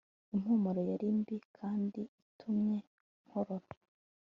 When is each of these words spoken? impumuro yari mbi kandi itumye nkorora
impumuro 0.33 0.81
yari 0.91 1.07
mbi 1.19 1.35
kandi 1.57 2.01
itumye 2.27 2.77
nkorora 3.25 3.69